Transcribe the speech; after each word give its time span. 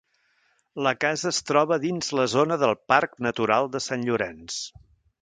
La 0.87 0.93
casa 1.03 1.27
es 1.33 1.41
troba 1.51 1.79
dins 1.85 2.11
la 2.21 2.27
zona 2.35 2.59
del 2.65 2.75
Parc 2.95 3.17
Natural 3.29 3.73
de 3.77 3.87
Sant 3.91 4.09
Llorenç. 4.11 4.61